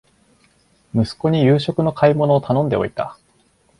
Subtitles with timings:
[0.95, 3.19] 息子に夕食の買い物を頼んでおいた